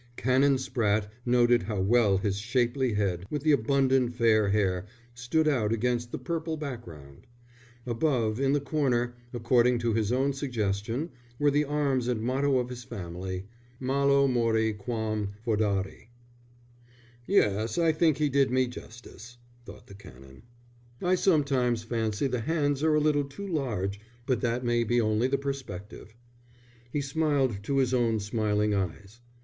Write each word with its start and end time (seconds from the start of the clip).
Canon 0.17 0.55
Spratte 0.57 1.09
noted 1.27 1.61
how 1.61 1.79
well 1.79 2.17
his 2.17 2.39
shapely 2.39 2.93
head, 2.95 3.23
with 3.29 3.43
the 3.43 3.51
abundant 3.51 4.15
fair 4.15 4.49
hair, 4.49 4.87
stood 5.13 5.47
out 5.47 5.71
against 5.71 6.11
the 6.11 6.17
purple 6.17 6.57
background. 6.57 7.27
Above, 7.85 8.39
in 8.39 8.51
the 8.53 8.59
corner, 8.59 9.13
according 9.31 9.77
to 9.77 9.93
his 9.93 10.11
own 10.11 10.33
suggestion, 10.33 11.11
were 11.37 11.51
the 11.51 11.63
arms 11.65 12.07
and 12.07 12.19
the 12.19 12.25
motto 12.25 12.57
of 12.57 12.69
his 12.69 12.83
family: 12.83 13.45
Malo 13.79 14.25
mori 14.27 14.73
quam 14.73 15.33
fœdari. 15.45 16.07
"Yes, 17.27 17.77
I 17.77 17.91
think 17.91 18.17
he 18.17 18.27
did 18.27 18.49
me 18.49 18.65
justice," 18.65 19.37
thought 19.67 19.85
the 19.85 19.93
Canon. 19.93 20.41
"I 20.99 21.13
sometimes 21.13 21.83
fancy 21.83 22.25
the 22.25 22.39
hands 22.39 22.81
are 22.81 22.95
a 22.95 22.99
little 22.99 23.25
too 23.25 23.45
large, 23.47 23.99
but 24.25 24.41
that 24.41 24.65
may 24.65 24.83
be 24.83 24.99
only 24.99 25.27
the 25.27 25.37
perspective." 25.37 26.15
He 26.91 27.01
smiled 27.01 27.59
to 27.65 27.77
his 27.77 27.93
own 27.93 28.19
smiling 28.19 28.73
eyes. 28.73 29.19